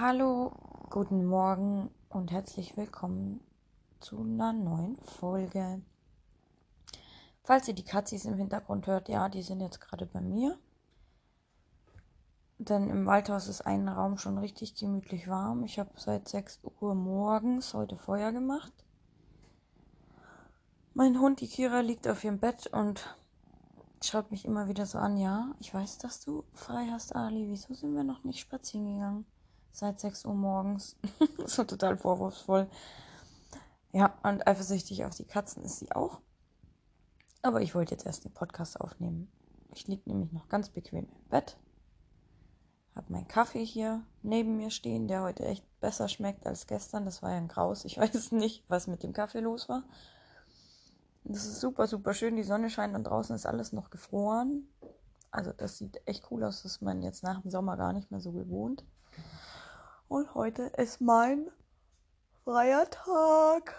Hallo, 0.00 0.52
guten 0.90 1.24
Morgen 1.24 1.90
und 2.08 2.30
herzlich 2.30 2.76
willkommen 2.76 3.40
zu 3.98 4.20
einer 4.20 4.52
neuen 4.52 4.96
Folge. 4.98 5.82
Falls 7.42 7.66
ihr 7.66 7.74
die 7.74 7.82
Katzis 7.82 8.24
im 8.24 8.36
Hintergrund 8.36 8.86
hört, 8.86 9.08
ja, 9.08 9.28
die 9.28 9.42
sind 9.42 9.60
jetzt 9.60 9.80
gerade 9.80 10.06
bei 10.06 10.20
mir. 10.20 10.56
Denn 12.58 12.88
im 12.90 13.06
Waldhaus 13.06 13.48
ist 13.48 13.62
ein 13.62 13.88
Raum 13.88 14.18
schon 14.18 14.38
richtig 14.38 14.76
gemütlich 14.76 15.26
warm. 15.26 15.64
Ich 15.64 15.80
habe 15.80 15.90
seit 15.96 16.28
6 16.28 16.60
Uhr 16.80 16.94
morgens 16.94 17.74
heute 17.74 17.96
Feuer 17.96 18.30
gemacht. 18.30 18.72
Mein 20.94 21.18
Hund, 21.18 21.40
die 21.40 21.48
Kira, 21.48 21.80
liegt 21.80 22.06
auf 22.06 22.22
ihrem 22.22 22.38
Bett 22.38 22.68
und 22.68 23.16
schaut 24.00 24.30
mich 24.30 24.44
immer 24.44 24.68
wieder 24.68 24.86
so 24.86 24.98
an. 24.98 25.16
Ja, 25.16 25.56
ich 25.58 25.74
weiß, 25.74 25.98
dass 25.98 26.20
du 26.20 26.44
frei 26.52 26.86
hast, 26.92 27.16
Ali. 27.16 27.48
Wieso 27.48 27.74
sind 27.74 27.96
wir 27.96 28.04
noch 28.04 28.22
nicht 28.22 28.38
spazieren 28.38 28.94
gegangen? 28.94 29.37
Seit 29.72 30.00
6 30.00 30.24
Uhr 30.24 30.34
morgens. 30.34 30.96
so 31.46 31.64
total 31.64 31.96
vorwurfsvoll. 31.96 32.68
Ja, 33.92 34.18
und 34.22 34.46
eifersüchtig 34.46 35.04
auf 35.04 35.14
die 35.14 35.24
Katzen 35.24 35.62
ist 35.64 35.78
sie 35.78 35.92
auch. 35.92 36.20
Aber 37.42 37.62
ich 37.62 37.74
wollte 37.74 37.94
jetzt 37.94 38.06
erst 38.06 38.24
den 38.24 38.34
Podcast 38.34 38.80
aufnehmen. 38.80 39.30
Ich 39.72 39.86
liege 39.86 40.02
nämlich 40.06 40.32
noch 40.32 40.48
ganz 40.48 40.70
bequem 40.70 41.06
im 41.06 41.28
Bett. 41.28 41.56
Hab 42.94 43.10
meinen 43.10 43.28
Kaffee 43.28 43.64
hier 43.64 44.02
neben 44.22 44.56
mir 44.56 44.70
stehen, 44.70 45.06
der 45.06 45.22
heute 45.22 45.44
echt 45.44 45.64
besser 45.80 46.08
schmeckt 46.08 46.46
als 46.46 46.66
gestern. 46.66 47.04
Das 47.04 47.22
war 47.22 47.30
ja 47.30 47.36
ein 47.36 47.48
Graus. 47.48 47.84
Ich 47.84 47.96
weiß 47.98 48.32
nicht, 48.32 48.64
was 48.68 48.88
mit 48.88 49.02
dem 49.02 49.12
Kaffee 49.12 49.40
los 49.40 49.68
war. 49.68 49.84
Das 51.24 51.46
ist 51.46 51.60
super, 51.60 51.86
super 51.86 52.14
schön. 52.14 52.36
Die 52.36 52.42
Sonne 52.42 52.70
scheint 52.70 52.96
und 52.96 53.04
draußen 53.04 53.36
ist 53.36 53.46
alles 53.46 53.72
noch 53.72 53.90
gefroren. 53.90 54.68
Also 55.30 55.52
das 55.52 55.78
sieht 55.78 56.00
echt 56.06 56.30
cool 56.30 56.42
aus, 56.42 56.62
dass 56.62 56.80
man 56.80 57.02
jetzt 57.02 57.22
nach 57.22 57.42
dem 57.42 57.50
Sommer 57.50 57.76
gar 57.76 57.92
nicht 57.92 58.10
mehr 58.10 58.20
so 58.20 58.32
gewohnt. 58.32 58.84
Und 60.08 60.34
heute 60.34 60.62
ist 60.78 61.02
mein 61.02 61.50
freier 62.42 62.88
Tag. 62.88 63.74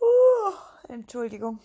Uh, 0.00 0.92
Entschuldigung. 0.92 1.58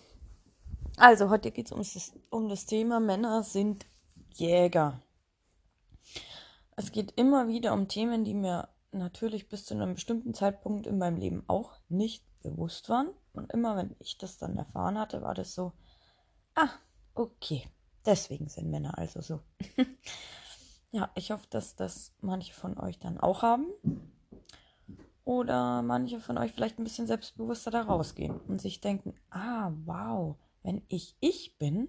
Also, 0.96 1.30
heute 1.30 1.52
geht 1.52 1.70
es 1.70 1.72
um 1.72 1.82
um 2.30 2.48
das 2.48 2.66
Thema 2.66 2.98
Männer 2.98 3.44
sind 3.44 3.86
Jäger. 4.34 5.00
Es 6.74 6.90
geht 6.90 7.12
immer 7.14 7.46
wieder 7.46 7.72
um 7.74 7.86
Themen, 7.86 8.24
die 8.24 8.34
mir 8.34 8.68
natürlich 8.90 9.48
bis 9.48 9.64
zu 9.64 9.74
einem 9.74 9.94
bestimmten 9.94 10.34
Zeitpunkt 10.34 10.88
in 10.88 10.98
meinem 10.98 11.18
Leben 11.18 11.44
auch 11.46 11.76
nicht 11.88 12.24
bewusst 12.42 12.88
waren. 12.88 13.10
Und 13.34 13.52
immer 13.52 13.76
wenn 13.76 13.94
ich 14.00 14.18
das 14.18 14.36
dann 14.36 14.56
erfahren 14.56 14.98
hatte, 14.98 15.22
war 15.22 15.34
das 15.34 15.54
so, 15.54 15.72
ah, 16.56 16.70
okay, 17.14 17.68
deswegen 18.04 18.48
sind 18.48 18.68
Männer 18.68 18.98
also 18.98 19.20
so. 19.20 19.40
ja, 20.94 21.10
ich 21.16 21.32
hoffe, 21.32 21.48
dass 21.50 21.74
das 21.74 22.14
manche 22.20 22.54
von 22.54 22.78
euch 22.78 23.00
dann 23.00 23.18
auch 23.18 23.42
haben. 23.42 23.66
Oder 25.24 25.82
manche 25.82 26.20
von 26.20 26.38
euch 26.38 26.52
vielleicht 26.52 26.78
ein 26.78 26.84
bisschen 26.84 27.08
selbstbewusster 27.08 27.72
da 27.72 27.82
rausgehen 27.82 28.38
und 28.42 28.60
sich 28.60 28.80
denken, 28.80 29.12
ah, 29.28 29.72
wow, 29.86 30.36
wenn 30.62 30.82
ich 30.86 31.16
ich 31.18 31.58
bin, 31.58 31.88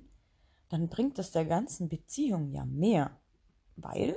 dann 0.69 0.89
bringt 0.89 1.19
das 1.19 1.29
der 1.29 1.45
ganzen 1.45 1.87
Beziehung 1.87 2.49
ja 2.49 2.65
mehr. 2.65 3.11
Weil 3.75 4.15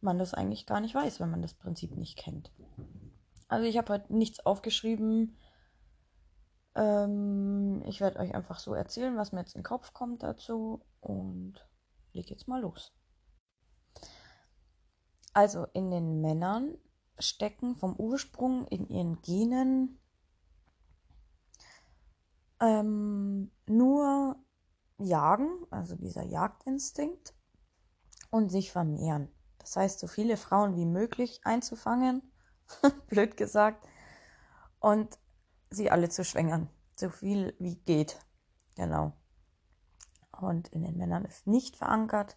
man 0.00 0.18
das 0.18 0.34
eigentlich 0.34 0.66
gar 0.66 0.80
nicht 0.80 0.96
weiß, 0.96 1.20
wenn 1.20 1.30
man 1.30 1.42
das 1.42 1.54
Prinzip 1.54 1.96
nicht 1.96 2.18
kennt. 2.18 2.50
Also 3.46 3.68
ich 3.68 3.78
habe 3.78 3.92
heute 3.92 4.12
nichts 4.12 4.44
aufgeschrieben. 4.44 5.36
Ähm, 6.74 7.80
ich 7.86 8.00
werde 8.00 8.18
euch 8.18 8.34
einfach 8.34 8.58
so 8.58 8.74
erzählen, 8.74 9.16
was 9.16 9.30
mir 9.30 9.38
jetzt 9.38 9.54
in 9.54 9.60
den 9.60 9.66
Kopf 9.66 9.92
kommt 9.92 10.24
dazu 10.24 10.84
und 11.00 11.64
leg 12.12 12.28
jetzt 12.28 12.48
mal 12.48 12.60
los. 12.60 12.92
Also 15.32 15.66
in 15.72 15.90
den 15.90 16.20
Männern 16.20 16.76
stecken 17.18 17.76
vom 17.76 17.96
Ursprung 17.96 18.66
in 18.66 18.88
ihren 18.88 19.22
Genen 19.22 19.98
ähm, 22.60 23.50
nur 23.66 24.36
Jagen, 24.98 25.66
also 25.70 25.96
dieser 25.96 26.22
Jagdinstinkt 26.22 27.34
und 28.30 28.50
sich 28.50 28.72
vermehren. 28.72 29.28
Das 29.58 29.76
heißt, 29.76 30.00
so 30.00 30.06
viele 30.06 30.36
Frauen 30.36 30.76
wie 30.76 30.86
möglich 30.86 31.40
einzufangen, 31.44 32.22
blöd 33.08 33.36
gesagt, 33.36 33.86
und 34.80 35.18
sie 35.70 35.90
alle 35.90 36.08
zu 36.08 36.24
schwängern. 36.24 36.68
So 36.96 37.08
viel 37.08 37.54
wie 37.58 37.76
geht. 37.76 38.18
Genau. 38.76 39.12
Und 40.40 40.68
in 40.68 40.82
den 40.82 40.96
Männern 40.96 41.24
ist 41.24 41.46
nicht 41.46 41.76
verankert, 41.76 42.36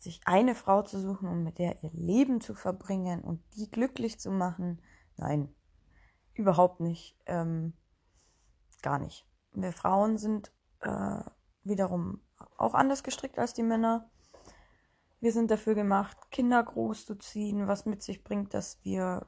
sich 0.00 0.20
eine 0.24 0.54
Frau 0.54 0.82
zu 0.82 0.98
suchen 0.98 1.28
und 1.28 1.44
mit 1.44 1.58
der 1.58 1.82
ihr 1.82 1.90
Leben 1.92 2.40
zu 2.40 2.54
verbringen 2.54 3.20
und 3.20 3.42
die 3.54 3.70
glücklich 3.70 4.18
zu 4.18 4.30
machen. 4.30 4.80
Nein, 5.16 5.54
überhaupt 6.32 6.80
nicht. 6.80 7.16
Ähm, 7.26 7.74
gar 8.82 8.98
nicht. 8.98 9.26
Wir 9.52 9.72
Frauen 9.72 10.16
sind 10.16 10.52
äh, 10.80 11.22
wiederum 11.64 12.20
auch 12.56 12.72
anders 12.72 13.02
gestrickt 13.02 13.38
als 13.38 13.52
die 13.52 13.62
Männer. 13.62 14.10
Wir 15.20 15.32
sind 15.32 15.50
dafür 15.50 15.74
gemacht, 15.74 16.16
Kinder 16.30 16.62
großzuziehen, 16.62 17.68
was 17.68 17.84
mit 17.84 18.02
sich 18.02 18.24
bringt, 18.24 18.54
dass 18.54 18.82
wir, 18.82 19.26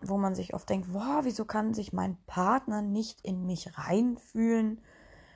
wo 0.00 0.16
man 0.16 0.36
sich 0.36 0.54
oft 0.54 0.68
denkt, 0.70 0.94
wow, 0.94 1.24
wieso 1.24 1.44
kann 1.44 1.74
sich 1.74 1.92
mein 1.92 2.22
Partner 2.26 2.82
nicht 2.82 3.22
in 3.22 3.44
mich 3.44 3.76
reinfühlen? 3.76 4.80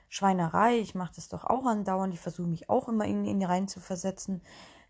Schweinerei, 0.08 0.78
ich 0.78 0.94
mache 0.94 1.12
das 1.14 1.28
doch 1.28 1.44
auch 1.44 1.66
andauernd, 1.66 2.14
ich 2.14 2.20
versuche 2.20 2.48
mich 2.48 2.70
auch 2.70 2.88
immer 2.88 3.04
in 3.04 3.24
ihn 3.24 3.42
rein 3.44 3.68
zu 3.68 3.80
versetzen. 3.80 4.42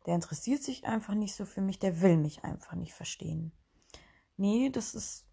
Der 0.07 0.15
interessiert 0.15 0.63
sich 0.63 0.87
einfach 0.87 1.15
nicht 1.15 1.35
so 1.35 1.45
für 1.45 1.61
mich, 1.61 1.79
der 1.79 2.01
will 2.01 2.17
mich 2.17 2.45
einfach 2.45 2.75
nicht 2.75 2.95
verstehen. 2.95 3.53
Nee, 4.37 4.71
das 4.71 4.95
ist 4.95 5.27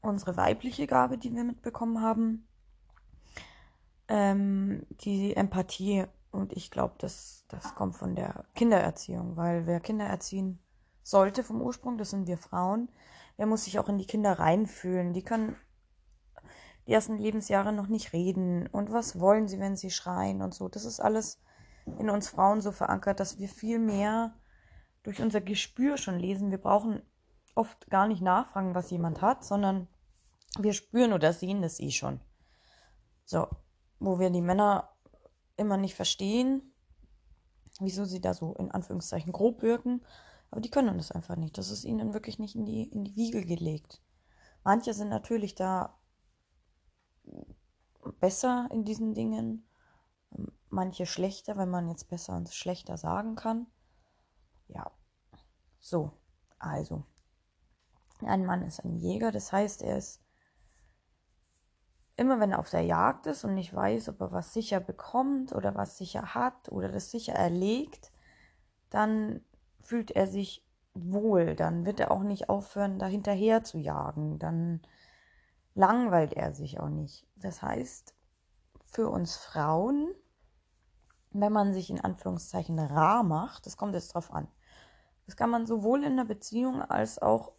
unsere 0.00 0.36
weibliche 0.36 0.86
Gabe, 0.86 1.16
die 1.16 1.34
wir 1.34 1.44
mitbekommen 1.44 2.00
haben. 2.02 2.48
Ähm, 4.08 4.84
die 4.90 5.36
Empathie 5.36 6.06
und 6.32 6.52
ich 6.54 6.70
glaube, 6.70 6.94
das, 6.98 7.44
das 7.48 7.74
kommt 7.74 7.94
von 7.94 8.16
der 8.16 8.46
Kindererziehung, 8.54 9.36
weil 9.36 9.66
wer 9.66 9.80
Kinder 9.80 10.06
erziehen 10.06 10.58
sollte 11.02 11.44
vom 11.44 11.60
Ursprung, 11.60 11.98
das 11.98 12.10
sind 12.10 12.26
wir 12.26 12.38
Frauen, 12.38 12.88
der 13.38 13.46
muss 13.46 13.64
sich 13.64 13.78
auch 13.78 13.88
in 13.88 13.98
die 13.98 14.06
Kinder 14.06 14.38
reinfühlen. 14.38 15.12
Die 15.12 15.22
können 15.22 15.56
die 16.86 16.92
ersten 16.92 17.18
Lebensjahre 17.18 17.72
noch 17.72 17.86
nicht 17.86 18.12
reden 18.12 18.66
und 18.66 18.92
was 18.92 19.20
wollen 19.20 19.48
sie, 19.48 19.60
wenn 19.60 19.76
sie 19.76 19.90
schreien 19.90 20.42
und 20.42 20.54
so. 20.54 20.68
Das 20.68 20.84
ist 20.84 21.00
alles 21.00 21.40
in 21.98 22.10
uns 22.10 22.28
Frauen 22.28 22.60
so 22.60 22.72
verankert, 22.72 23.20
dass 23.20 23.38
wir 23.38 23.48
viel 23.48 23.78
mehr 23.78 24.34
durch 25.02 25.20
unser 25.20 25.40
Gespür 25.40 25.96
schon 25.96 26.18
lesen. 26.18 26.50
Wir 26.50 26.58
brauchen 26.58 27.02
oft 27.54 27.88
gar 27.90 28.06
nicht 28.06 28.22
nachfragen, 28.22 28.74
was 28.74 28.90
jemand 28.90 29.20
hat, 29.20 29.44
sondern 29.44 29.88
wir 30.58 30.72
spüren 30.72 31.12
oder 31.12 31.32
sehen 31.32 31.62
das 31.62 31.80
eh 31.80 31.90
schon. 31.90 32.20
So, 33.24 33.48
wo 33.98 34.18
wir 34.18 34.30
die 34.30 34.42
Männer 34.42 34.90
immer 35.56 35.76
nicht 35.76 35.94
verstehen, 35.94 36.74
wieso 37.80 38.04
sie 38.04 38.20
da 38.20 38.34
so 38.34 38.54
in 38.54 38.70
Anführungszeichen 38.70 39.32
grob 39.32 39.62
wirken. 39.62 40.04
Aber 40.50 40.60
die 40.60 40.70
können 40.70 40.98
das 40.98 41.12
einfach 41.12 41.36
nicht. 41.36 41.56
Das 41.56 41.70
ist 41.70 41.84
ihnen 41.84 42.12
wirklich 42.12 42.38
nicht 42.38 42.54
in 42.54 42.66
die, 42.66 42.82
in 42.82 43.04
die 43.04 43.16
Wiege 43.16 43.44
gelegt. 43.44 44.02
Manche 44.64 44.92
sind 44.92 45.08
natürlich 45.08 45.54
da 45.54 45.98
besser 48.20 48.68
in 48.70 48.84
diesen 48.84 49.14
Dingen, 49.14 49.66
manche 50.68 51.06
schlechter, 51.06 51.56
wenn 51.56 51.70
man 51.70 51.88
jetzt 51.88 52.08
besser 52.08 52.36
und 52.36 52.48
schlechter 52.48 52.96
sagen 52.96 53.34
kann. 53.34 53.66
Ja, 54.68 54.90
so, 55.78 56.12
also. 56.58 57.04
Ein 58.24 58.46
Mann 58.46 58.62
ist 58.62 58.84
ein 58.84 58.96
Jäger, 58.96 59.32
das 59.32 59.52
heißt, 59.52 59.82
er 59.82 59.98
ist 59.98 60.22
immer 62.16 62.40
wenn 62.40 62.52
er 62.52 62.58
auf 62.58 62.70
der 62.70 62.82
Jagd 62.82 63.26
ist 63.26 63.44
und 63.44 63.54
nicht 63.54 63.74
weiß, 63.74 64.08
ob 64.10 64.20
er 64.20 64.32
was 64.32 64.52
sicher 64.52 64.80
bekommt 64.80 65.52
oder 65.52 65.74
was 65.74 65.98
sicher 65.98 66.34
hat 66.34 66.70
oder 66.70 66.88
das 66.88 67.10
sicher 67.10 67.32
erlegt, 67.32 68.12
dann 68.90 69.40
fühlt 69.80 70.10
er 70.10 70.26
sich 70.26 70.64
wohl, 70.94 71.56
dann 71.56 71.86
wird 71.86 72.00
er 72.00 72.10
auch 72.10 72.22
nicht 72.22 72.48
aufhören, 72.48 72.98
da 72.98 73.06
hinterher 73.06 73.64
zu 73.64 73.78
jagen, 73.78 74.38
dann 74.38 74.82
langweilt 75.74 76.32
er 76.34 76.52
sich 76.52 76.80
auch 76.80 76.88
nicht. 76.88 77.26
Das 77.36 77.62
heißt, 77.62 78.14
für 78.84 79.08
uns 79.08 79.36
Frauen, 79.36 80.14
wenn 81.30 81.52
man 81.52 81.72
sich 81.72 81.90
in 81.90 82.00
Anführungszeichen 82.00 82.78
rar 82.78 83.22
macht, 83.22 83.66
das 83.66 83.76
kommt 83.76 83.94
jetzt 83.94 84.14
drauf 84.14 84.32
an. 84.32 84.48
Das 85.26 85.36
kann 85.36 85.50
man 85.50 85.66
sowohl 85.66 86.04
in 86.04 86.16
der 86.16 86.24
Beziehung 86.24 86.82
als 86.82 87.20
auch 87.20 87.52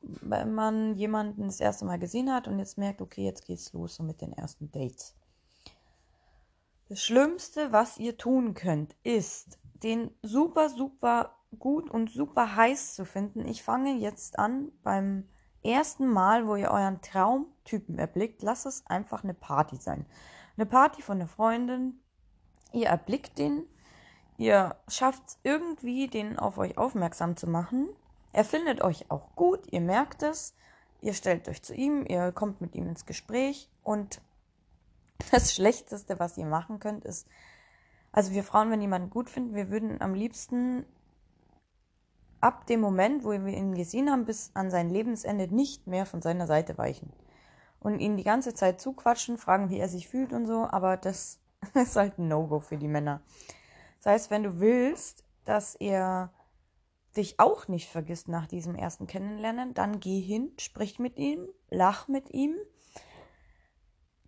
wenn 0.00 0.54
man 0.54 0.94
jemanden 0.94 1.46
das 1.46 1.60
erste 1.60 1.84
Mal 1.84 1.98
gesehen 1.98 2.32
hat 2.32 2.46
und 2.46 2.58
jetzt 2.58 2.78
merkt, 2.78 3.00
okay, 3.02 3.24
jetzt 3.24 3.44
geht's 3.44 3.72
los 3.72 3.96
so 3.96 4.02
mit 4.02 4.20
den 4.20 4.32
ersten 4.32 4.70
Dates. 4.70 5.16
Das 6.88 7.00
Schlimmste, 7.00 7.72
was 7.72 7.98
ihr 7.98 8.16
tun 8.16 8.54
könnt, 8.54 8.94
ist, 9.02 9.58
den 9.82 10.10
super, 10.22 10.70
super 10.70 11.36
gut 11.58 11.90
und 11.90 12.10
super 12.10 12.56
heiß 12.56 12.94
zu 12.94 13.04
finden. 13.04 13.46
Ich 13.46 13.62
fange 13.62 13.96
jetzt 13.96 14.38
an 14.38 14.72
beim 14.82 15.28
ersten 15.62 16.06
Mal, 16.06 16.46
wo 16.46 16.56
ihr 16.56 16.70
euren 16.70 17.00
Traumtypen 17.00 17.98
erblickt, 17.98 18.42
lasst 18.42 18.66
es 18.66 18.86
einfach 18.86 19.24
eine 19.24 19.34
Party 19.34 19.76
sein. 19.76 20.06
Eine 20.56 20.66
Party 20.66 21.02
von 21.02 21.18
einer 21.18 21.28
Freundin. 21.28 22.00
Ihr 22.72 22.88
erblickt 22.88 23.38
den, 23.38 23.64
ihr 24.36 24.76
schafft 24.88 25.22
es 25.26 25.38
irgendwie, 25.42 26.08
den 26.08 26.38
auf 26.38 26.58
euch 26.58 26.76
aufmerksam 26.76 27.36
zu 27.36 27.46
machen 27.46 27.88
Er 28.32 28.44
findet 28.44 28.82
euch 28.82 29.10
auch 29.10 29.34
gut, 29.36 29.72
ihr 29.72 29.80
merkt 29.80 30.22
es, 30.22 30.54
ihr 31.00 31.14
stellt 31.14 31.48
euch 31.48 31.62
zu 31.62 31.74
ihm, 31.74 32.04
ihr 32.06 32.30
kommt 32.32 32.60
mit 32.60 32.74
ihm 32.74 32.88
ins 32.88 33.06
Gespräch 33.06 33.70
und 33.82 34.20
das 35.32 35.54
Schlechteste, 35.54 36.18
was 36.20 36.36
ihr 36.36 36.46
machen 36.46 36.78
könnt, 36.78 37.04
ist, 37.04 37.26
also 38.12 38.32
wir 38.32 38.44
Frauen, 38.44 38.70
wenn 38.70 38.80
jemanden 38.80 39.10
gut 39.10 39.30
finden, 39.30 39.54
wir 39.54 39.70
würden 39.70 40.00
am 40.00 40.14
liebsten 40.14 40.84
ab 42.40 42.66
dem 42.66 42.80
Moment, 42.80 43.24
wo 43.24 43.30
wir 43.30 43.46
ihn 43.46 43.74
gesehen 43.74 44.10
haben, 44.10 44.24
bis 44.24 44.50
an 44.54 44.70
sein 44.70 44.90
Lebensende 44.90 45.52
nicht 45.54 45.86
mehr 45.86 46.06
von 46.06 46.22
seiner 46.22 46.46
Seite 46.46 46.78
weichen. 46.78 47.12
Und 47.80 48.00
ihn 48.00 48.16
die 48.16 48.24
ganze 48.24 48.54
Zeit 48.54 48.80
zuquatschen, 48.80 49.38
fragen, 49.38 49.70
wie 49.70 49.78
er 49.78 49.88
sich 49.88 50.08
fühlt 50.08 50.32
und 50.32 50.46
so, 50.46 50.66
aber 50.68 50.96
das 50.96 51.40
ist 51.74 51.96
halt 51.96 52.18
ein 52.18 52.28
No-Go 52.28 52.60
für 52.60 52.76
die 52.76 52.88
Männer. 52.88 53.22
Das 53.98 54.12
heißt, 54.12 54.30
wenn 54.30 54.42
du 54.42 54.60
willst, 54.60 55.24
dass 55.44 55.74
er 55.74 56.32
dich 57.16 57.40
auch 57.40 57.68
nicht 57.68 57.88
vergisst 57.88 58.28
nach 58.28 58.46
diesem 58.46 58.74
ersten 58.74 59.06
Kennenlernen, 59.06 59.74
dann 59.74 60.00
geh 60.00 60.20
hin, 60.20 60.52
sprich 60.58 60.98
mit 60.98 61.16
ihm, 61.16 61.48
lach 61.70 62.06
mit 62.08 62.30
ihm, 62.30 62.54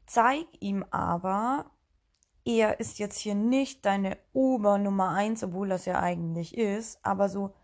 zeig 0.06 0.46
ihm 0.60 0.84
aber, 0.90 1.70
er 2.44 2.80
ist 2.80 2.98
jetzt 2.98 3.18
hier 3.18 3.34
nicht 3.34 3.84
deine 3.84 4.18
Obernummer 4.32 5.10
eins, 5.10 5.44
obwohl 5.44 5.68
das 5.68 5.84
ja 5.84 6.00
eigentlich 6.00 6.56
ist, 6.56 6.98
aber 7.04 7.28
so, 7.28 7.54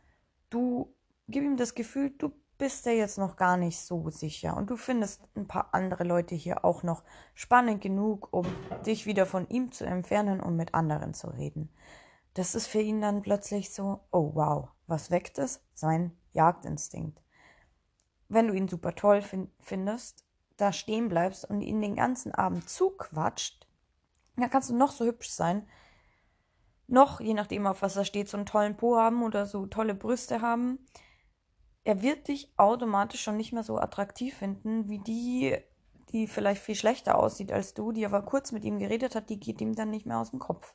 du 0.50 0.94
gib 1.28 1.44
ihm 1.44 1.56
das 1.56 1.74
Gefühl, 1.74 2.10
du 2.10 2.32
bist 2.58 2.86
dir 2.86 2.96
jetzt 2.96 3.18
noch 3.18 3.36
gar 3.36 3.56
nicht 3.56 3.78
so 3.78 4.08
sicher 4.10 4.56
und 4.56 4.70
du 4.70 4.76
findest 4.76 5.22
ein 5.36 5.46
paar 5.46 5.74
andere 5.74 6.04
Leute 6.04 6.34
hier 6.34 6.64
auch 6.64 6.82
noch 6.82 7.02
spannend 7.34 7.82
genug, 7.82 8.28
um 8.32 8.46
dich 8.86 9.06
wieder 9.06 9.26
von 9.26 9.48
ihm 9.48 9.72
zu 9.72 9.84
entfernen 9.84 10.40
und 10.40 10.56
mit 10.56 10.74
anderen 10.74 11.12
zu 11.12 11.28
reden. 11.28 11.70
Das 12.34 12.54
ist 12.54 12.66
für 12.66 12.80
ihn 12.80 13.00
dann 13.00 13.22
plötzlich 13.22 13.72
so, 13.72 14.00
oh 14.10 14.32
wow, 14.34 14.68
was 14.86 15.10
weckt 15.10 15.38
es? 15.38 15.62
Sein 15.74 16.16
Jagdinstinkt. 16.32 17.22
Wenn 18.28 18.48
du 18.48 18.54
ihn 18.54 18.68
super 18.68 18.94
toll 18.94 19.22
find, 19.22 19.50
findest, 19.60 20.24
da 20.56 20.72
stehen 20.72 21.08
bleibst 21.08 21.44
und 21.44 21.60
ihn 21.60 21.80
den 21.80 21.96
ganzen 21.96 22.34
Abend 22.34 22.68
zuquatscht, 22.68 23.66
dann 24.36 24.50
kannst 24.50 24.70
du 24.70 24.76
noch 24.76 24.92
so 24.92 25.04
hübsch 25.04 25.30
sein, 25.30 25.66
noch, 26.88 27.20
je 27.20 27.34
nachdem 27.34 27.66
auf 27.66 27.82
was 27.82 27.96
er 27.96 28.04
steht, 28.04 28.28
so 28.28 28.36
einen 28.36 28.46
tollen 28.46 28.76
Po 28.76 28.96
haben 28.96 29.22
oder 29.22 29.46
so 29.46 29.66
tolle 29.66 29.94
Brüste 29.94 30.40
haben. 30.40 30.78
Er 31.84 32.02
wird 32.02 32.28
dich 32.28 32.52
automatisch 32.56 33.22
schon 33.22 33.36
nicht 33.36 33.52
mehr 33.52 33.62
so 33.62 33.78
attraktiv 33.78 34.34
finden, 34.34 34.88
wie 34.88 34.98
die, 34.98 35.56
die 36.10 36.26
vielleicht 36.26 36.62
viel 36.62 36.74
schlechter 36.74 37.18
aussieht 37.18 37.52
als 37.52 37.74
du, 37.74 37.92
die 37.92 38.06
aber 38.06 38.22
kurz 38.22 38.52
mit 38.52 38.64
ihm 38.64 38.78
geredet 38.78 39.14
hat, 39.14 39.30
die 39.30 39.40
geht 39.40 39.60
ihm 39.60 39.74
dann 39.74 39.90
nicht 39.90 40.06
mehr 40.06 40.18
aus 40.18 40.30
dem 40.30 40.40
Kopf. 40.40 40.74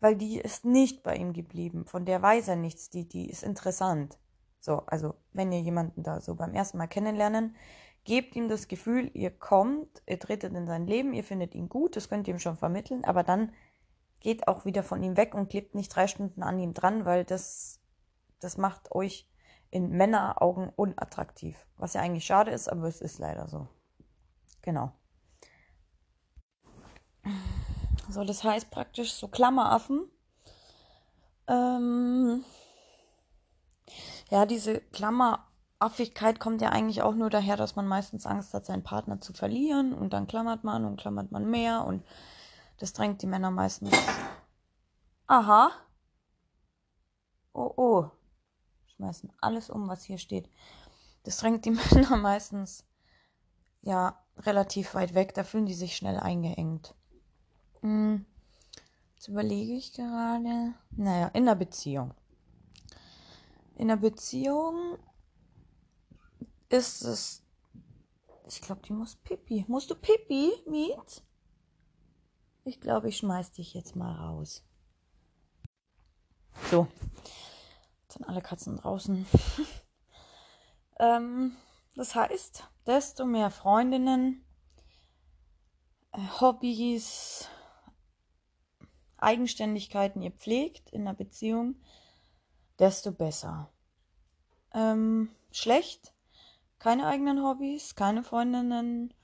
Weil 0.00 0.16
die 0.16 0.38
ist 0.38 0.64
nicht 0.64 1.02
bei 1.02 1.16
ihm 1.16 1.32
geblieben. 1.32 1.86
Von 1.86 2.04
der 2.04 2.22
weiß 2.22 2.48
er 2.48 2.56
nichts, 2.56 2.88
die, 2.88 3.08
die 3.08 3.28
ist 3.28 3.42
interessant. 3.42 4.18
So, 4.60 4.82
also 4.86 5.14
wenn 5.32 5.50
ihr 5.52 5.60
jemanden 5.60 6.02
da 6.02 6.20
so 6.20 6.34
beim 6.34 6.54
ersten 6.54 6.78
Mal 6.78 6.86
kennenlernen, 6.86 7.56
gebt 8.04 8.36
ihm 8.36 8.48
das 8.48 8.68
Gefühl, 8.68 9.10
ihr 9.14 9.30
kommt, 9.30 10.02
ihr 10.06 10.18
tretet 10.18 10.54
in 10.54 10.66
sein 10.66 10.86
Leben, 10.86 11.12
ihr 11.12 11.24
findet 11.24 11.54
ihn 11.54 11.68
gut, 11.68 11.96
das 11.96 12.08
könnt 12.08 12.26
ihr 12.28 12.34
ihm 12.34 12.40
schon 12.40 12.56
vermitteln, 12.56 13.04
aber 13.04 13.22
dann 13.22 13.52
geht 14.20 14.48
auch 14.48 14.64
wieder 14.64 14.82
von 14.82 15.02
ihm 15.02 15.16
weg 15.16 15.34
und 15.34 15.48
klebt 15.48 15.74
nicht 15.74 15.94
drei 15.94 16.06
Stunden 16.06 16.42
an 16.42 16.58
ihm 16.58 16.74
dran, 16.74 17.04
weil 17.04 17.24
das, 17.24 17.80
das 18.40 18.56
macht 18.58 18.92
euch 18.92 19.28
in 19.70 19.90
Männeraugen 19.90 20.70
unattraktiv. 20.70 21.66
Was 21.76 21.94
ja 21.94 22.00
eigentlich 22.00 22.24
schade 22.24 22.50
ist, 22.50 22.68
aber 22.68 22.88
es 22.88 23.00
ist 23.00 23.18
leider 23.18 23.48
so. 23.48 23.68
Genau. 24.62 24.92
So, 28.08 28.24
das 28.24 28.42
heißt 28.42 28.70
praktisch 28.70 29.12
so 29.12 29.28
Klammeraffen. 29.28 30.10
Ähm, 31.46 32.44
ja, 34.30 34.46
diese 34.46 34.80
Klammeraffigkeit 34.80 36.40
kommt 36.40 36.62
ja 36.62 36.70
eigentlich 36.70 37.02
auch 37.02 37.14
nur 37.14 37.30
daher, 37.30 37.56
dass 37.56 37.76
man 37.76 37.86
meistens 37.86 38.26
Angst 38.26 38.54
hat, 38.54 38.66
seinen 38.66 38.82
Partner 38.82 39.20
zu 39.20 39.32
verlieren 39.32 39.92
und 39.92 40.12
dann 40.12 40.26
klammert 40.26 40.64
man 40.64 40.84
und 40.84 40.98
klammert 40.98 41.32
man 41.32 41.50
mehr 41.50 41.84
und 41.84 42.02
das 42.78 42.92
drängt 42.92 43.22
die 43.22 43.26
Männer 43.26 43.50
meistens. 43.50 43.92
Aha. 45.26 45.70
Oh, 47.52 47.72
oh. 47.76 48.10
Schmeißen 48.86 49.32
alles 49.40 49.68
um, 49.68 49.88
was 49.88 50.04
hier 50.04 50.18
steht. 50.18 50.48
Das 51.24 51.38
drängt 51.38 51.64
die 51.64 51.70
Männer 51.92 52.16
meistens 52.16 52.84
ja 53.82 54.24
relativ 54.38 54.94
weit 54.94 55.14
weg. 55.14 55.34
Da 55.34 55.44
fühlen 55.44 55.66
die 55.66 55.74
sich 55.74 55.96
schnell 55.96 56.18
eingeengt. 56.18 56.94
Hm. 57.80 58.24
Jetzt 59.14 59.28
überlege 59.28 59.74
ich 59.74 59.92
gerade. 59.92 60.74
Naja, 60.90 61.28
in 61.28 61.46
der 61.46 61.56
Beziehung. 61.56 62.14
In 63.74 63.88
der 63.88 63.96
Beziehung 63.96 64.98
ist 66.68 67.02
es. 67.02 67.42
Ich 68.46 68.60
glaube, 68.60 68.82
die 68.86 68.92
muss 68.92 69.16
Pipi. 69.16 69.64
Musst 69.68 69.90
du 69.90 69.94
Pipi, 69.94 70.52
Miet? 70.66 71.22
Ich 72.68 72.80
glaube, 72.82 73.08
ich 73.08 73.16
schmeiß 73.16 73.52
dich 73.52 73.72
jetzt 73.72 73.96
mal 73.96 74.14
raus. 74.14 74.62
So. 76.70 76.86
Jetzt 78.02 78.12
sind 78.12 78.28
alle 78.28 78.42
Katzen 78.42 78.76
draußen. 78.76 79.26
ähm, 81.00 81.56
das 81.94 82.14
heißt, 82.14 82.64
desto 82.86 83.24
mehr 83.24 83.50
Freundinnen, 83.50 84.44
äh, 86.12 86.18
Hobbys, 86.40 87.48
Eigenständigkeiten 89.16 90.20
ihr 90.20 90.32
pflegt 90.32 90.90
in 90.90 91.08
einer 91.08 91.14
Beziehung, 91.14 91.76
desto 92.78 93.12
besser. 93.12 93.72
Ähm, 94.74 95.30
schlecht, 95.52 96.12
keine 96.78 97.06
eigenen 97.06 97.42
Hobbys, 97.42 97.94
keine 97.94 98.22
Freundinnen, 98.22 99.14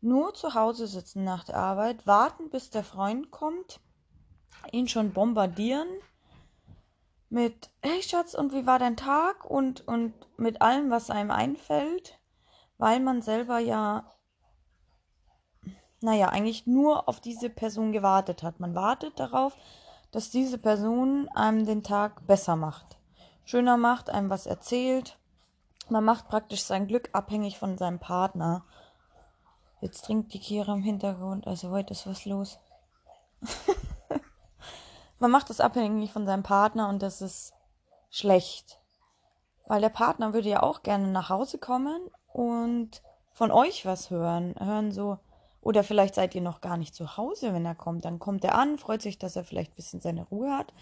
nur 0.00 0.34
zu 0.34 0.54
Hause 0.54 0.86
sitzen 0.86 1.24
nach 1.24 1.44
der 1.44 1.56
Arbeit, 1.56 2.06
warten, 2.06 2.50
bis 2.50 2.70
der 2.70 2.84
Freund 2.84 3.30
kommt, 3.30 3.80
ihn 4.72 4.88
schon 4.88 5.12
bombardieren 5.12 5.88
mit 7.28 7.70
Hey 7.80 8.02
Schatz, 8.02 8.34
und 8.34 8.52
wie 8.52 8.66
war 8.66 8.78
dein 8.78 8.96
Tag? 8.96 9.44
Und, 9.44 9.86
und 9.86 10.12
mit 10.36 10.60
allem, 10.62 10.90
was 10.90 11.10
einem 11.10 11.30
einfällt, 11.30 12.18
weil 12.76 12.98
man 12.98 13.22
selber 13.22 13.58
ja, 13.58 14.04
naja, 16.00 16.28
eigentlich 16.28 16.66
nur 16.66 17.08
auf 17.08 17.20
diese 17.20 17.48
Person 17.48 17.92
gewartet 17.92 18.42
hat. 18.42 18.58
Man 18.58 18.74
wartet 18.74 19.20
darauf, 19.20 19.56
dass 20.10 20.30
diese 20.30 20.58
Person 20.58 21.28
einem 21.28 21.66
den 21.66 21.84
Tag 21.84 22.26
besser 22.26 22.56
macht, 22.56 22.98
schöner 23.44 23.76
macht, 23.76 24.10
einem 24.10 24.28
was 24.28 24.46
erzählt. 24.46 25.18
Man 25.88 26.04
macht 26.04 26.28
praktisch 26.28 26.62
sein 26.62 26.88
Glück 26.88 27.10
abhängig 27.12 27.58
von 27.58 27.78
seinem 27.78 28.00
Partner. 28.00 28.64
Jetzt 29.80 30.04
trinkt 30.04 30.34
die 30.34 30.40
Kira 30.40 30.74
im 30.74 30.82
Hintergrund, 30.82 31.46
also 31.46 31.70
heute 31.70 31.92
ist 31.92 32.06
was 32.06 32.26
los. 32.26 32.58
Man 35.18 35.30
macht 35.30 35.50
das 35.50 35.60
abhängig 35.60 36.12
von 36.12 36.26
seinem 36.26 36.42
Partner 36.42 36.88
und 36.88 37.02
das 37.02 37.22
ist 37.22 37.54
schlecht. 38.10 38.78
Weil 39.66 39.80
der 39.80 39.88
Partner 39.88 40.32
würde 40.34 40.48
ja 40.48 40.62
auch 40.62 40.82
gerne 40.82 41.08
nach 41.08 41.30
Hause 41.30 41.58
kommen 41.58 42.00
und 42.32 43.02
von 43.32 43.50
euch 43.50 43.86
was 43.86 44.10
hören. 44.10 44.54
Hören 44.58 44.92
so, 44.92 45.18
oder 45.62 45.84
vielleicht 45.84 46.14
seid 46.14 46.34
ihr 46.34 46.40
noch 46.40 46.60
gar 46.60 46.76
nicht 46.76 46.94
zu 46.94 47.16
Hause, 47.16 47.52
wenn 47.54 47.64
er 47.64 47.74
kommt. 47.74 48.04
Dann 48.04 48.18
kommt 48.18 48.44
er 48.44 48.56
an, 48.56 48.78
freut 48.78 49.02
sich, 49.02 49.18
dass 49.18 49.36
er 49.36 49.44
vielleicht 49.44 49.72
ein 49.72 49.76
bisschen 49.76 50.00
seine 50.00 50.24
Ruhe 50.24 50.50
hat, 50.56 50.72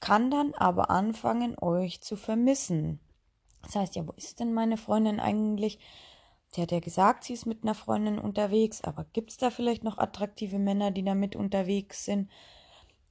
kann 0.00 0.30
dann 0.30 0.54
aber 0.54 0.90
anfangen, 0.90 1.56
euch 1.60 2.00
zu 2.00 2.16
vermissen. 2.16 3.00
Das 3.62 3.76
heißt, 3.76 3.96
ja, 3.96 4.06
wo 4.06 4.12
ist 4.12 4.40
denn 4.40 4.52
meine 4.52 4.76
Freundin 4.76 5.20
eigentlich? 5.20 5.78
Sie 6.52 6.60
hat 6.60 6.72
ja 6.72 6.80
gesagt, 6.80 7.24
sie 7.24 7.34
ist 7.34 7.46
mit 7.46 7.62
einer 7.62 7.74
Freundin 7.74 8.18
unterwegs, 8.18 8.82
aber 8.82 9.04
gibt 9.12 9.30
es 9.30 9.36
da 9.36 9.50
vielleicht 9.50 9.84
noch 9.84 9.98
attraktive 9.98 10.58
Männer, 10.58 10.90
die 10.90 11.04
da 11.04 11.14
mit 11.14 11.36
unterwegs 11.36 12.04
sind? 12.04 12.28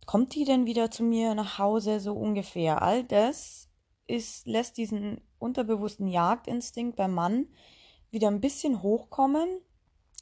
Kommt 0.05 0.35
die 0.35 0.43
denn 0.43 0.65
wieder 0.65 0.91
zu 0.91 1.03
mir 1.03 1.35
nach 1.35 1.57
Hause, 1.57 1.99
so 1.99 2.13
ungefähr? 2.13 2.81
All 2.81 3.03
das 3.03 3.69
ist, 4.07 4.45
lässt 4.45 4.77
diesen 4.77 5.21
unterbewussten 5.37 6.07
Jagdinstinkt 6.07 6.97
beim 6.97 7.13
Mann 7.13 7.47
wieder 8.11 8.27
ein 8.27 8.41
bisschen 8.41 8.81
hochkommen. 8.81 9.47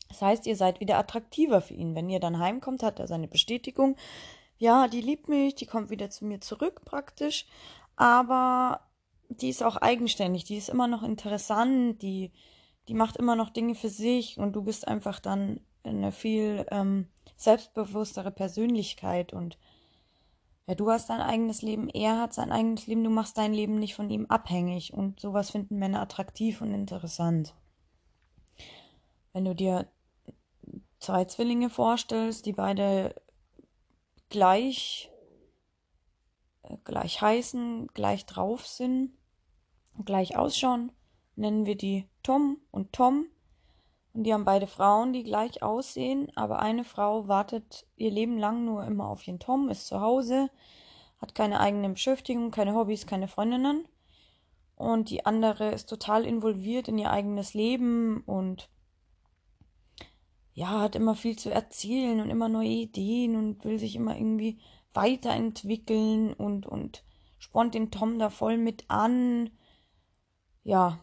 Das 0.09 0.21
heißt, 0.21 0.45
ihr 0.45 0.55
seid 0.55 0.79
wieder 0.79 0.97
attraktiver 0.97 1.61
für 1.61 1.73
ihn. 1.73 1.95
Wenn 1.95 2.09
ihr 2.09 2.19
dann 2.19 2.39
heimkommt, 2.39 2.83
hat 2.83 2.99
er 2.99 3.07
seine 3.07 3.27
Bestätigung. 3.27 3.95
Ja, 4.57 4.87
die 4.87 5.01
liebt 5.01 5.27
mich, 5.27 5.55
die 5.55 5.65
kommt 5.65 5.89
wieder 5.89 6.09
zu 6.09 6.25
mir 6.25 6.41
zurück 6.41 6.81
praktisch. 6.85 7.47
Aber 7.95 8.81
die 9.29 9.49
ist 9.49 9.63
auch 9.63 9.77
eigenständig, 9.77 10.43
die 10.43 10.57
ist 10.57 10.69
immer 10.69 10.87
noch 10.87 11.03
interessant, 11.03 12.01
die 12.01 12.31
die 12.87 12.93
macht 12.93 13.17
immer 13.17 13.35
noch 13.35 13.49
Dinge 13.49 13.75
für 13.75 13.89
sich 13.89 14.37
und 14.37 14.53
du 14.53 14.61
bist 14.61 14.87
einfach 14.87 15.19
dann 15.19 15.59
eine 15.83 16.11
viel 16.11 16.65
ähm, 16.71 17.07
selbstbewusstere 17.35 18.31
Persönlichkeit 18.31 19.33
und 19.33 19.57
ja, 20.67 20.75
du 20.75 20.91
hast 20.91 21.09
dein 21.09 21.21
eigenes 21.21 21.61
Leben, 21.61 21.87
er 21.89 22.19
hat 22.19 22.33
sein 22.33 22.51
eigenes 22.51 22.87
Leben, 22.87 23.03
du 23.03 23.09
machst 23.09 23.37
dein 23.37 23.53
Leben 23.53 23.79
nicht 23.79 23.95
von 23.95 24.09
ihm 24.09 24.25
abhängig 24.25 24.93
und 24.93 25.19
sowas 25.19 25.51
finden 25.51 25.79
Männer 25.79 26.01
attraktiv 26.01 26.61
und 26.61 26.73
interessant. 26.73 27.55
Wenn 29.31 29.45
du 29.45 29.55
dir 29.55 29.87
zwei 30.99 31.25
Zwillinge 31.25 31.69
vorstellst, 31.69 32.45
die 32.45 32.53
beide 32.53 33.15
gleich, 34.29 35.09
äh, 36.63 36.75
gleich 36.83 37.21
heißen, 37.21 37.87
gleich 37.93 38.25
drauf 38.25 38.67
sind, 38.67 39.13
gleich 40.03 40.35
ausschauen, 40.35 40.91
nennen 41.37 41.65
wir 41.65 41.77
die 41.77 42.07
Tom 42.23 42.57
und 42.71 42.93
Tom. 42.93 43.27
Und 44.13 44.23
die 44.23 44.33
haben 44.33 44.45
beide 44.45 44.67
Frauen, 44.67 45.13
die 45.13 45.23
gleich 45.23 45.61
aussehen, 45.61 46.31
aber 46.35 46.59
eine 46.59 46.83
Frau 46.83 47.27
wartet 47.27 47.85
ihr 47.95 48.09
Leben 48.11 48.37
lang 48.37 48.65
nur 48.65 48.83
immer 48.83 49.07
auf 49.07 49.27
ihren 49.27 49.39
Tom, 49.39 49.69
ist 49.69 49.87
zu 49.87 50.01
Hause, 50.01 50.49
hat 51.21 51.35
keine 51.35 51.59
eigene 51.59 51.89
Beschäftigung, 51.89 52.51
keine 52.51 52.73
Hobbys, 52.73 53.05
keine 53.05 53.27
Freundinnen. 53.27 53.87
Und 54.75 55.09
die 55.09 55.25
andere 55.25 55.71
ist 55.71 55.87
total 55.87 56.25
involviert 56.25 56.87
in 56.87 56.97
ihr 56.97 57.11
eigenes 57.11 57.53
Leben 57.53 58.21
und 58.25 58.69
ja, 60.53 60.81
hat 60.81 60.95
immer 60.95 61.13
viel 61.13 61.37
zu 61.37 61.51
erzählen 61.51 62.19
und 62.19 62.31
immer 62.31 62.49
neue 62.49 62.67
Ideen 62.67 63.35
und 63.35 63.63
will 63.63 63.77
sich 63.77 63.95
immer 63.95 64.15
irgendwie 64.15 64.59
weiterentwickeln 64.93 66.33
und, 66.33 66.65
und 66.65 67.03
spornt 67.37 67.75
den 67.75 67.91
Tom 67.91 68.17
da 68.17 68.31
voll 68.31 68.57
mit 68.57 68.85
an. 68.87 69.51
Ja, 70.63 70.99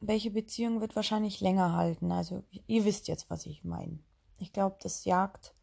welche 0.00 0.30
Beziehung 0.30 0.80
wird 0.80 0.96
wahrscheinlich 0.96 1.40
länger 1.40 1.74
halten? 1.74 2.12
Also, 2.12 2.44
ihr 2.66 2.84
wisst 2.84 3.08
jetzt, 3.08 3.30
was 3.30 3.46
ich 3.46 3.64
meine. 3.64 3.98
Ich 4.38 4.52
glaube, 4.52 4.76
das 4.80 5.04
Jagd, 5.04 5.54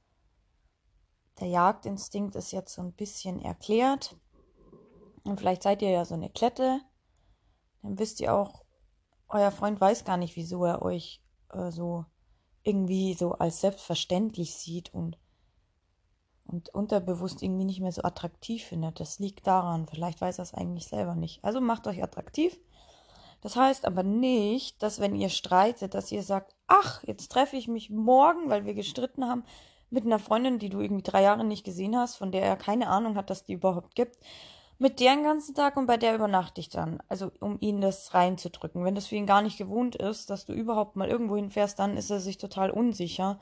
der 1.39 1.47
Jagdinstinkt 1.47 2.35
ist 2.35 2.51
jetzt 2.51 2.73
so 2.73 2.81
ein 2.81 2.93
bisschen 2.93 3.39
erklärt. 3.39 4.17
Und 5.23 5.39
vielleicht 5.39 5.63
seid 5.63 5.81
ihr 5.81 5.89
ja 5.89 6.05
so 6.05 6.13
eine 6.13 6.29
Klette. 6.29 6.81
Dann 7.81 7.97
wisst 7.97 8.19
ihr 8.19 8.33
auch, 8.33 8.65
euer 9.27 9.51
Freund 9.51 9.79
weiß 9.79 10.05
gar 10.05 10.17
nicht, 10.17 10.35
wieso 10.35 10.65
er 10.65 10.81
euch 10.81 11.23
äh, 11.51 11.71
so 11.71 12.05
irgendwie 12.63 13.13
so 13.13 13.33
als 13.33 13.61
selbstverständlich 13.61 14.55
sieht 14.55 14.93
und, 14.93 15.17
und 16.45 16.69
unterbewusst 16.69 17.41
irgendwie 17.41 17.65
nicht 17.65 17.79
mehr 17.79 17.91
so 17.91 18.03
attraktiv 18.03 18.63
findet. 18.65 18.99
Das 18.99 19.19
liegt 19.19 19.47
daran. 19.47 19.87
Vielleicht 19.87 20.21
weiß 20.21 20.39
er 20.39 20.43
es 20.43 20.53
eigentlich 20.53 20.87
selber 20.87 21.15
nicht. 21.15 21.43
Also 21.43 21.61
macht 21.61 21.87
euch 21.87 22.03
attraktiv. 22.03 22.59
Das 23.45 23.55
heißt 23.55 23.85
aber 23.85 24.01
nicht, 24.01 24.81
dass 24.81 24.99
wenn 24.99 25.13
ihr 25.13 25.29
streitet, 25.29 25.93
dass 25.93 26.11
ihr 26.11 26.23
sagt, 26.23 26.55
ach, 26.65 27.03
jetzt 27.03 27.31
treffe 27.31 27.55
ich 27.55 27.67
mich 27.67 27.91
morgen, 27.91 28.49
weil 28.49 28.65
wir 28.65 28.73
gestritten 28.73 29.25
haben, 29.25 29.43
mit 29.91 30.03
einer 30.03 30.17
Freundin, 30.17 30.57
die 30.57 30.69
du 30.69 30.79
irgendwie 30.79 31.03
drei 31.03 31.21
Jahre 31.21 31.43
nicht 31.43 31.63
gesehen 31.63 31.95
hast, 31.95 32.15
von 32.15 32.31
der 32.31 32.41
er 32.41 32.55
keine 32.55 32.87
Ahnung 32.87 33.15
hat, 33.15 33.29
dass 33.29 33.43
die 33.43 33.53
überhaupt 33.53 33.93
gibt 33.93 34.17
mit 34.79 34.99
der 34.99 35.13
den 35.13 35.25
ganzen 35.25 35.53
Tag 35.53 35.77
und 35.77 35.85
bei 35.85 35.95
der 35.95 36.15
übernachte 36.15 36.59
ich 36.59 36.69
dann. 36.69 37.03
Also 37.07 37.31
um 37.39 37.59
ihn 37.59 37.81
das 37.81 38.15
reinzudrücken. 38.15 38.83
Wenn 38.83 38.95
das 38.95 39.05
für 39.05 39.15
ihn 39.15 39.27
gar 39.27 39.43
nicht 39.43 39.59
gewohnt 39.59 39.95
ist, 39.95 40.31
dass 40.31 40.45
du 40.45 40.53
überhaupt 40.53 40.95
mal 40.95 41.07
irgendwo 41.07 41.35
hinfährst, 41.35 41.77
dann 41.77 41.97
ist 41.97 42.09
er 42.09 42.21
sich 42.21 42.39
total 42.39 42.71
unsicher 42.71 43.37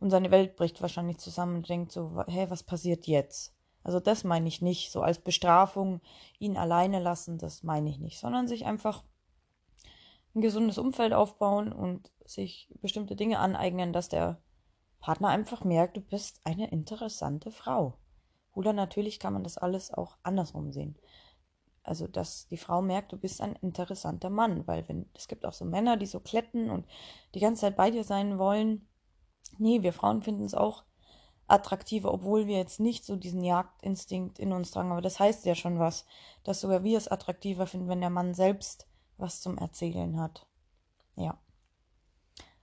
und 0.00 0.10
seine 0.10 0.30
Welt 0.30 0.56
bricht 0.56 0.82
wahrscheinlich 0.82 1.16
zusammen 1.16 1.56
und 1.56 1.68
denkt 1.70 1.92
so, 1.92 2.22
hä, 2.26 2.44
was 2.50 2.62
passiert 2.62 3.06
jetzt? 3.06 3.54
Also 3.82 4.00
das 4.00 4.22
meine 4.22 4.48
ich 4.48 4.60
nicht, 4.60 4.92
so 4.92 5.00
als 5.00 5.18
Bestrafung 5.18 6.02
ihn 6.38 6.58
alleine 6.58 7.00
lassen, 7.00 7.38
das 7.38 7.62
meine 7.62 7.88
ich 7.88 7.98
nicht, 7.98 8.18
sondern 8.18 8.48
sich 8.48 8.66
einfach 8.66 9.02
ein 10.36 10.42
gesundes 10.42 10.78
Umfeld 10.78 11.14
aufbauen 11.14 11.72
und 11.72 12.12
sich 12.24 12.68
bestimmte 12.80 13.16
Dinge 13.16 13.38
aneignen, 13.38 13.92
dass 13.92 14.08
der 14.08 14.40
Partner 15.00 15.28
einfach 15.28 15.64
merkt, 15.64 15.96
du 15.96 16.00
bist 16.00 16.40
eine 16.44 16.70
interessante 16.70 17.50
Frau. 17.50 17.98
Oder 18.52 18.72
natürlich 18.72 19.18
kann 19.18 19.32
man 19.32 19.44
das 19.44 19.58
alles 19.58 19.92
auch 19.92 20.18
andersrum 20.22 20.72
sehen. 20.72 20.96
Also, 21.82 22.06
dass 22.06 22.48
die 22.48 22.56
Frau 22.56 22.82
merkt, 22.82 23.12
du 23.12 23.16
bist 23.16 23.40
ein 23.40 23.54
interessanter 23.56 24.28
Mann, 24.28 24.66
weil 24.66 24.88
wenn, 24.88 25.08
es 25.14 25.28
gibt 25.28 25.46
auch 25.46 25.52
so 25.52 25.64
Männer, 25.64 25.96
die 25.96 26.06
so 26.06 26.20
kletten 26.20 26.70
und 26.70 26.86
die 27.34 27.40
ganze 27.40 27.62
Zeit 27.62 27.76
bei 27.76 27.90
dir 27.90 28.04
sein 28.04 28.38
wollen. 28.38 28.88
Nee, 29.58 29.82
wir 29.82 29.92
Frauen 29.92 30.22
finden 30.22 30.44
es 30.44 30.54
auch 30.54 30.84
attraktiver, 31.46 32.12
obwohl 32.12 32.46
wir 32.46 32.56
jetzt 32.56 32.80
nicht 32.80 33.04
so 33.04 33.14
diesen 33.14 33.44
Jagdinstinkt 33.44 34.38
in 34.38 34.52
uns 34.52 34.72
tragen. 34.72 34.90
Aber 34.90 35.02
das 35.02 35.20
heißt 35.20 35.46
ja 35.46 35.54
schon 35.54 35.78
was, 35.78 36.04
dass 36.42 36.60
sogar 36.60 36.82
wir 36.82 36.98
es 36.98 37.08
attraktiver 37.08 37.66
finden, 37.66 37.88
wenn 37.88 38.00
der 38.00 38.10
Mann 38.10 38.34
selbst 38.34 38.88
was 39.18 39.40
zum 39.40 39.58
Erzählen 39.58 40.20
hat. 40.20 40.46
Ja. 41.14 41.38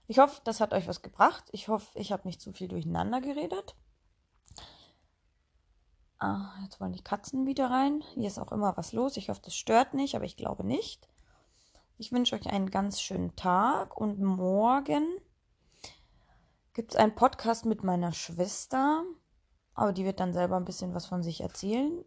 Ich 0.06 0.18
hoffe, 0.18 0.40
das 0.44 0.60
hat 0.60 0.72
euch 0.72 0.86
was 0.86 1.02
gebracht. 1.02 1.44
Ich 1.52 1.68
hoffe, 1.68 1.98
ich 1.98 2.12
habe 2.12 2.26
nicht 2.28 2.40
zu 2.40 2.52
viel 2.52 2.68
durcheinander 2.68 3.20
geredet. 3.20 3.74
Ah, 6.18 6.52
jetzt 6.62 6.80
wollen 6.80 6.92
die 6.92 7.02
Katzen 7.02 7.46
wieder 7.46 7.70
rein. 7.70 8.02
Hier 8.14 8.28
ist 8.28 8.38
auch 8.38 8.52
immer 8.52 8.76
was 8.76 8.92
los. 8.92 9.16
Ich 9.16 9.28
hoffe, 9.28 9.42
das 9.44 9.54
stört 9.54 9.94
nicht, 9.94 10.14
aber 10.14 10.24
ich 10.24 10.36
glaube 10.36 10.64
nicht. 10.64 11.08
Ich 11.96 12.12
wünsche 12.12 12.34
euch 12.34 12.46
einen 12.46 12.70
ganz 12.70 13.00
schönen 13.00 13.34
Tag 13.36 13.96
und 13.96 14.20
morgen 14.20 15.06
gibt 16.72 16.92
es 16.92 16.96
einen 16.96 17.14
Podcast 17.14 17.66
mit 17.66 17.84
meiner 17.84 18.12
Schwester. 18.12 19.04
Aber 19.74 19.92
die 19.92 20.04
wird 20.04 20.20
dann 20.20 20.32
selber 20.32 20.56
ein 20.56 20.64
bisschen 20.64 20.94
was 20.94 21.06
von 21.06 21.22
sich 21.22 21.40
erzählen. 21.40 22.04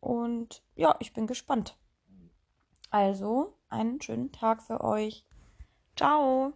Und 0.00 0.62
ja, 0.74 0.96
ich 0.98 1.12
bin 1.12 1.26
gespannt. 1.26 1.76
Also, 2.90 3.56
einen 3.74 4.00
schönen 4.00 4.32
Tag 4.32 4.62
für 4.62 4.82
euch. 4.82 5.24
Ciao. 5.96 6.54